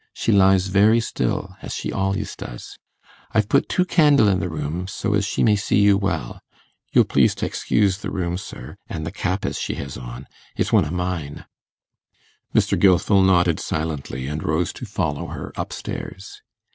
[0.15, 2.79] She lies very still, as she al'ys does.
[3.33, 6.41] I've put two candle i' the room, so as she may see you well.
[6.91, 10.25] You'll please t' excuse the room, sir, an' the cap as she has on;
[10.57, 11.45] it's one o' mine.'
[12.51, 12.79] Mr.
[12.79, 16.41] Gilfil nodded silently, and rose to follow her up stairs.